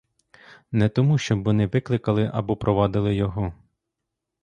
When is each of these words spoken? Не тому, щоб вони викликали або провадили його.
Не 0.71 0.89
тому, 0.89 1.17
щоб 1.17 1.43
вони 1.43 1.67
викликали 1.67 2.31
або 2.33 2.55
провадили 2.57 3.15
його. 3.15 3.53